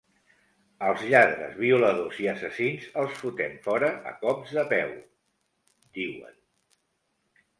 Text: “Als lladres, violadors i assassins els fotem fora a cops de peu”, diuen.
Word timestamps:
“Als 0.85 1.01
lladres, 1.09 1.51
violadors 1.63 2.21
i 2.23 2.29
assassins 2.31 2.87
els 3.03 3.13
fotem 3.19 3.53
fora 3.67 3.91
a 4.11 4.13
cops 4.23 4.53
de 4.59 4.63
peu”, 4.71 4.97
diuen. 5.99 6.35